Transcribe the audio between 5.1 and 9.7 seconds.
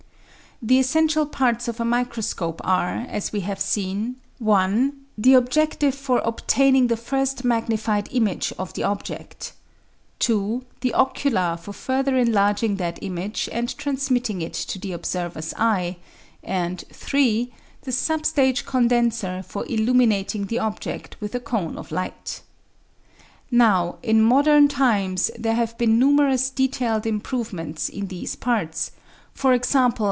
the objective for obtaining the first magnified image of the object;